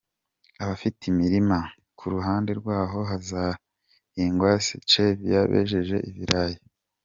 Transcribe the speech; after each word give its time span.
Abafite 0.63 1.01
imirima 1.11 1.57
ku 1.97 2.05
ruhande 2.13 2.51
rw’aho 2.59 2.99
hazahingwa 3.09 4.49
Stevia 4.67 5.39
bejeje 5.51 5.97
ibirayi. 6.09 6.57